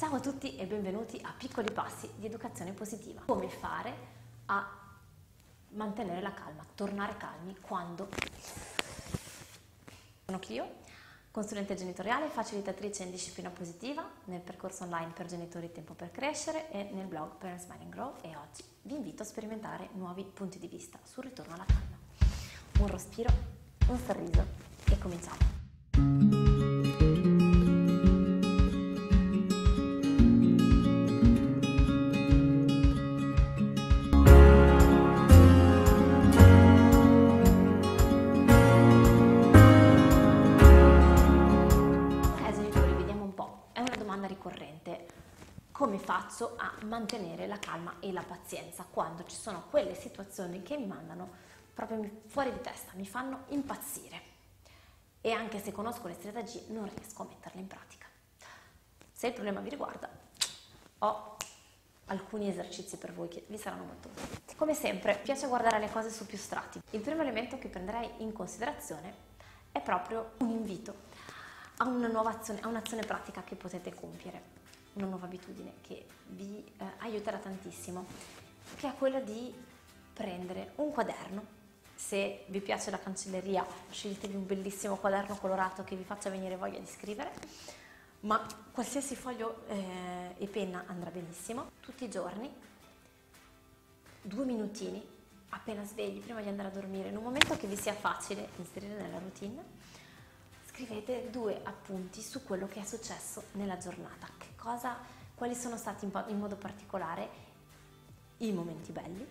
[0.00, 3.20] Ciao a tutti e benvenuti a Piccoli Passi di Educazione Positiva.
[3.26, 3.94] Come fare
[4.46, 4.66] a
[5.72, 8.08] mantenere la calma, tornare calmi quando...
[10.24, 10.76] Sono Clio,
[11.30, 16.84] consulente genitoriale, facilitatrice in disciplina positiva nel percorso online per genitori Tempo per Crescere e
[16.94, 20.98] nel blog Parents Mind Grow e oggi vi invito a sperimentare nuovi punti di vista
[21.02, 21.98] sul ritorno alla calma.
[22.78, 23.30] Un respiro,
[23.88, 24.46] un sorriso
[24.90, 25.59] e cominciamo.
[46.40, 50.86] Faccio a mantenere la calma e la pazienza quando ci sono quelle situazioni che mi
[50.86, 54.28] mandano proprio fuori di testa, mi fanno impazzire.
[55.20, 58.06] E anche se conosco le strategie non riesco a metterle in pratica.
[59.12, 60.08] Se il problema vi riguarda,
[60.98, 61.36] ho
[62.06, 64.56] alcuni esercizi per voi che vi saranno molto utili.
[64.56, 66.80] Come sempre, piace guardare le cose su più strati.
[66.90, 69.28] Il primo elemento che prenderei in considerazione
[69.72, 71.08] è proprio un invito
[71.76, 74.59] a una nuova azione, a un'azione pratica che potete compiere
[74.94, 78.06] una nuova abitudine che vi eh, aiuterà tantissimo,
[78.76, 79.52] che è quella di
[80.12, 81.58] prendere un quaderno.
[81.94, 86.78] Se vi piace la cancelleria, sceglietevi un bellissimo quaderno colorato che vi faccia venire voglia
[86.78, 87.30] di scrivere,
[88.20, 91.70] ma qualsiasi foglio eh, e penna andrà benissimo.
[91.80, 92.50] Tutti i giorni,
[94.22, 95.02] due minutini,
[95.50, 98.94] appena svegli, prima di andare a dormire, in un momento che vi sia facile inserire
[98.94, 99.62] nella routine,
[100.80, 104.28] scrivete due appunti su quello che è successo nella giornata.
[104.56, 104.96] Cosa,
[105.34, 107.48] quali sono stati in, in modo particolare
[108.38, 109.26] i momenti belli,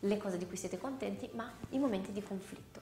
[0.00, 2.80] le cose di cui siete contenti, ma i momenti di conflitto.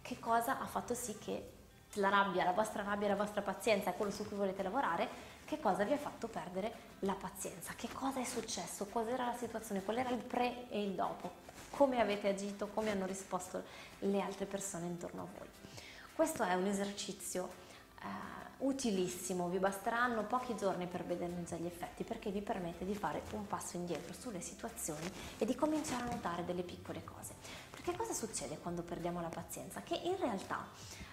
[0.00, 1.50] Che cosa ha fatto sì che
[1.94, 5.08] la rabbia, la vostra rabbia, la vostra pazienza, quello su cui volete lavorare,
[5.44, 7.74] che cosa vi ha fatto perdere la pazienza?
[7.74, 8.86] Che cosa è successo?
[8.86, 9.82] Cos'era la situazione?
[9.82, 11.48] Qual era il pre e il dopo?
[11.70, 12.68] Come avete agito?
[12.68, 13.62] Come hanno risposto
[13.98, 15.48] le altre persone intorno a voi?
[16.20, 17.48] Questo è un esercizio
[18.02, 18.06] eh,
[18.58, 23.22] utilissimo, vi basteranno pochi giorni per vederne già gli effetti perché vi permette di fare
[23.32, 27.32] un passo indietro sulle situazioni e di cominciare a notare delle piccole cose.
[27.70, 29.80] Perché cosa succede quando perdiamo la pazienza?
[29.80, 30.66] Che in realtà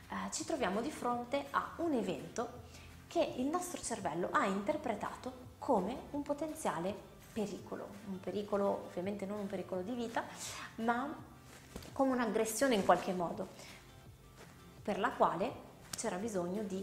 [0.09, 2.63] eh, ci troviamo di fronte a un evento
[3.07, 6.93] che il nostro cervello ha interpretato come un potenziale
[7.31, 10.25] pericolo, un pericolo ovviamente non un pericolo di vita,
[10.75, 11.35] ma
[11.93, 13.75] come un'aggressione in qualche modo
[14.87, 15.51] per la quale
[15.97, 16.81] c'era bisogno di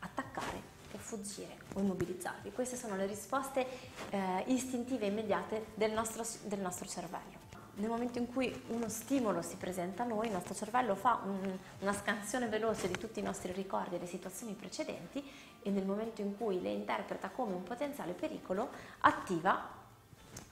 [0.00, 2.50] attaccare o fuggire o immobilizzarvi.
[2.50, 3.64] Queste sono le risposte
[4.10, 7.38] eh, istintive immediate del nostro, del nostro, cervello.
[7.74, 11.56] Nel momento in cui uno stimolo si presenta a noi, il nostro cervello fa un,
[11.78, 15.22] una scansione veloce di tutti i nostri ricordi e le situazioni precedenti
[15.62, 18.70] e nel momento in cui le interpreta come un potenziale pericolo,
[19.02, 19.68] attiva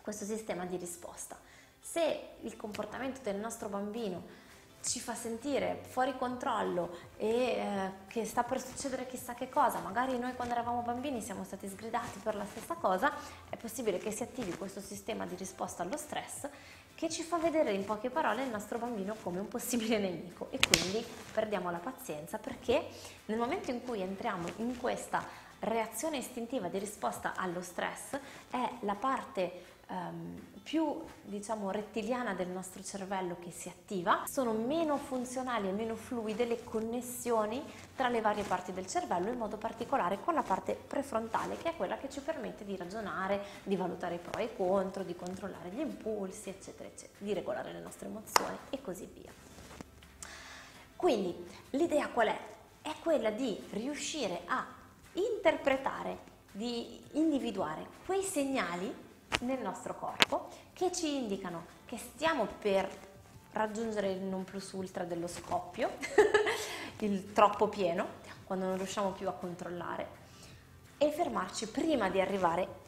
[0.00, 1.37] questo sistema di risposta.
[1.81, 4.44] Se il comportamento del nostro bambino
[4.84, 10.19] ci fa sentire fuori controllo e eh, che sta per succedere chissà che cosa, magari
[10.19, 13.12] noi quando eravamo bambini siamo stati sgridati per la stessa cosa,
[13.49, 16.49] è possibile che si attivi questo sistema di risposta allo stress
[16.95, 20.49] che ci fa vedere in poche parole il nostro bambino come un possibile nemico.
[20.50, 22.87] E quindi perdiamo la pazienza perché
[23.27, 25.27] nel momento in cui entriamo in questa
[25.64, 28.19] reazione istintiva di risposta allo stress
[28.50, 34.97] è la parte um, più diciamo rettiliana del nostro cervello che si attiva, sono meno
[34.97, 37.62] funzionali e meno fluide le connessioni
[37.94, 41.76] tra le varie parti del cervello, in modo particolare con la parte prefrontale, che è
[41.76, 45.69] quella che ci permette di ragionare, di valutare i pro e i contro, di controllare
[45.69, 49.32] gli impulsi, eccetera, eccetera, di regolare le nostre emozioni e così via.
[50.97, 52.38] Quindi l'idea qual è?
[52.80, 54.73] È quella di riuscire a
[55.14, 58.92] interpretare, di individuare quei segnali
[59.41, 62.88] nel nostro corpo che ci indicano che stiamo per
[63.53, 65.91] raggiungere il non plus ultra dello scoppio,
[66.98, 68.06] il troppo pieno,
[68.44, 70.22] quando non riusciamo più a controllare,
[70.98, 72.82] e fermarci prima di arrivare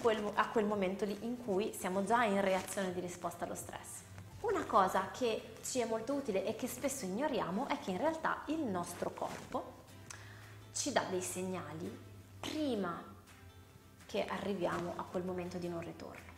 [0.00, 4.04] quel, a quel momento lì in cui siamo già in reazione di risposta allo stress.
[4.40, 8.42] Una cosa che ci è molto utile e che spesso ignoriamo è che in realtà
[8.46, 9.84] il nostro corpo
[10.76, 11.90] ci dà dei segnali
[12.38, 13.02] prima
[14.04, 16.34] che arriviamo a quel momento di non ritorno.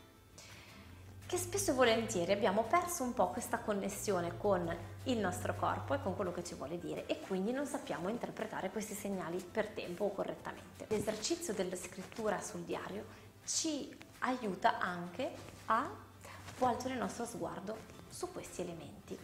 [1.26, 4.74] Che spesso e volentieri abbiamo perso un po' questa connessione con
[5.04, 8.70] il nostro corpo e con quello che ci vuole dire e quindi non sappiamo interpretare
[8.70, 10.86] questi segnali per tempo o correttamente.
[10.88, 13.04] L'esercizio della scrittura sul diario
[13.44, 15.30] ci aiuta anche
[15.66, 15.90] a
[16.58, 17.76] volgere il nostro sguardo
[18.08, 19.18] su questi elementi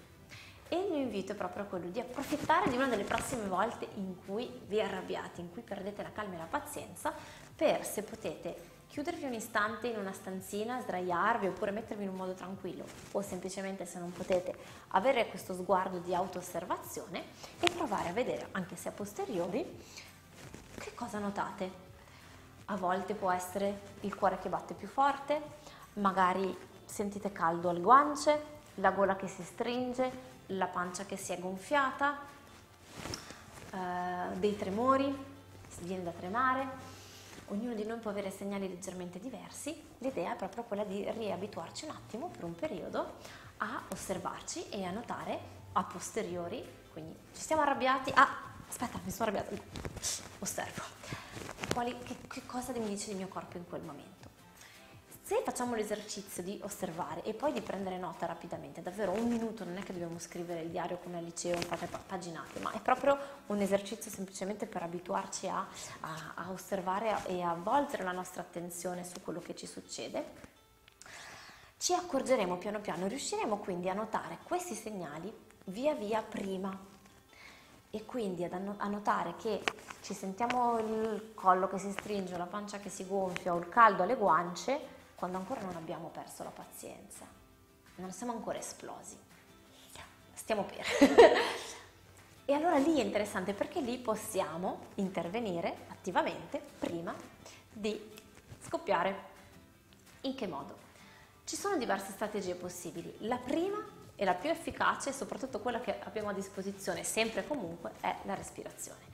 [0.69, 4.17] e il mio invito è proprio quello di approfittare di una delle prossime volte in
[4.25, 7.13] cui vi arrabbiate, in cui perdete la calma e la pazienza,
[7.55, 12.33] per se potete chiudervi un istante in una stanzina, sdraiarvi oppure mettervi in un modo
[12.33, 14.55] tranquillo o semplicemente se non potete
[14.89, 17.25] avere questo sguardo di auto-osservazione
[17.59, 19.67] e provare a vedere, anche se a posteriori,
[20.79, 21.83] che cosa notate.
[22.67, 25.43] A volte può essere il cuore che batte più forte,
[25.95, 31.39] magari sentite caldo alle guance, la gola che si stringe, la pancia che si è
[31.39, 32.19] gonfiata,
[33.71, 35.05] eh, dei tremori,
[35.69, 36.93] si viene da tremare.
[37.49, 41.91] Ognuno di noi può avere segnali leggermente diversi, l'idea è proprio quella di riabituarci un
[41.91, 43.17] attimo per un periodo
[43.59, 45.39] a osservarci e a notare
[45.73, 49.63] a posteriori, quindi ci siamo arrabbiati, ah aspetta mi sono arrabbiata,
[50.39, 50.83] osservo,
[51.73, 54.34] Quali, che, che cosa mi dice il mio corpo in quel momento.
[55.27, 59.79] Se facciamo l'esercizio di osservare e poi di prendere nota rapidamente, davvero un minuto, non
[59.79, 63.17] è che dobbiamo scrivere il diario come al liceo, fate paginate, ma è proprio
[63.47, 65.67] un esercizio semplicemente per abituarci a,
[66.01, 70.27] a, a osservare e a volgere la nostra attenzione su quello che ci succede,
[71.79, 75.35] ci accorgeremo piano piano, riusciremo quindi a notare questi segnali
[75.65, 76.93] via via prima.
[77.89, 79.63] E quindi a notare che
[80.03, 84.03] ci sentiamo il collo che si stringe, la pancia che si gonfia o il caldo
[84.03, 87.27] alle guance quando ancora non abbiamo perso la pazienza,
[87.97, 89.17] non siamo ancora esplosi,
[90.35, 90.85] stiamo per.
[92.45, 97.15] e allora lì è interessante perché lì possiamo intervenire attivamente prima
[97.73, 97.99] di
[98.61, 99.33] scoppiare.
[100.23, 100.83] In che modo?
[101.45, 103.15] Ci sono diverse strategie possibili.
[103.21, 103.79] La prima
[104.17, 108.35] e la più efficace, soprattutto quella che abbiamo a disposizione sempre e comunque, è la
[108.35, 109.14] respirazione.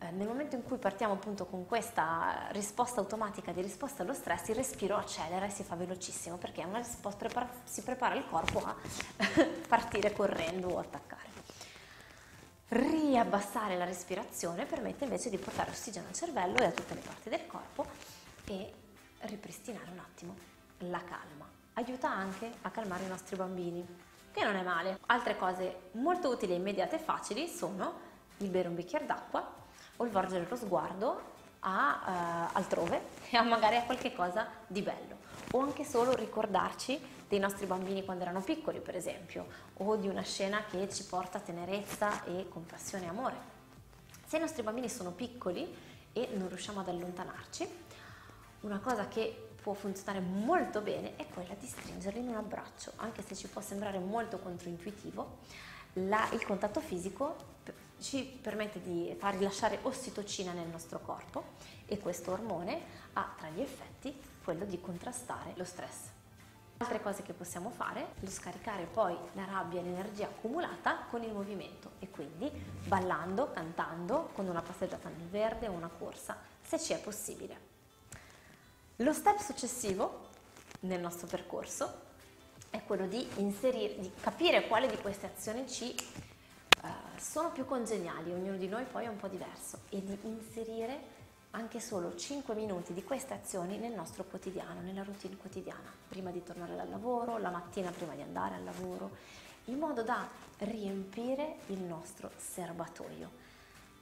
[0.00, 4.48] Eh, nel momento in cui partiamo appunto con questa risposta automatica di risposta allo stress,
[4.48, 6.64] il respiro accelera e si fa velocissimo perché
[7.16, 8.76] prepara, si prepara il corpo a
[9.66, 11.26] partire correndo o attaccare.
[12.68, 17.28] Riabbassare la respirazione permette invece di portare ossigeno al cervello e a tutte le parti
[17.28, 17.86] del corpo
[18.44, 18.72] e
[19.20, 20.36] ripristinare un attimo
[20.78, 21.48] la calma.
[21.72, 23.84] Aiuta anche a calmare i nostri bambini,
[24.30, 24.98] che non è male.
[25.06, 28.06] Altre cose molto utili, immediate e facili sono
[28.38, 29.57] il bere un bicchiere d'acqua
[29.98, 33.00] o volgere lo sguardo a, uh, altrove
[33.30, 35.16] e a magari a qualche cosa di bello
[35.52, 40.22] o anche solo ricordarci dei nostri bambini quando erano piccoli per esempio o di una
[40.22, 43.36] scena che ci porta tenerezza e compassione e amore.
[44.26, 45.74] Se i nostri bambini sono piccoli
[46.12, 47.68] e non riusciamo ad allontanarci,
[48.60, 53.22] una cosa che può funzionare molto bene è quella di stringerli in un abbraccio, anche
[53.22, 55.38] se ci può sembrare molto controintuitivo,
[55.94, 57.36] la, il contatto fisico
[58.00, 61.56] ci permette di far rilasciare ossitocina nel nostro corpo
[61.86, 62.80] e questo ormone
[63.14, 66.16] ha tra gli effetti quello di contrastare lo stress.
[66.78, 71.32] Altre cose che possiamo fare è scaricare poi la rabbia e l'energia accumulata con il
[71.32, 72.48] movimento e quindi
[72.84, 77.66] ballando, cantando, con una passeggiata nel verde o una corsa, se ci è possibile.
[78.96, 80.28] Lo step successivo
[80.80, 82.06] nel nostro percorso
[82.70, 85.94] è quello di inserire, di capire quale di queste azioni ci
[87.20, 91.16] sono più congeniali, ognuno di noi poi è un po' diverso, e di inserire
[91.50, 96.42] anche solo 5 minuti di queste azioni nel nostro quotidiano, nella routine quotidiana, prima di
[96.42, 99.10] tornare dal lavoro, la mattina prima di andare al lavoro,
[99.66, 100.28] in modo da
[100.58, 103.46] riempire il nostro serbatoio.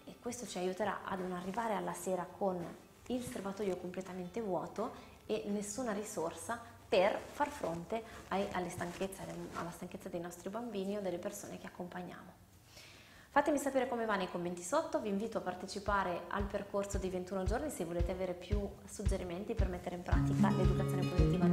[0.04, 2.64] E questo ci aiuterà ad non arrivare alla sera con
[3.06, 10.20] il serbatoio completamente vuoto e nessuna risorsa per far fronte ai, stanchezze, alla stanchezza dei
[10.20, 12.45] nostri bambini o delle persone che accompagniamo.
[13.36, 17.44] Fatemi sapere come va nei commenti sotto, vi invito a partecipare al percorso di 21
[17.44, 21.45] giorni se volete avere più suggerimenti per mettere in pratica l'educazione positiva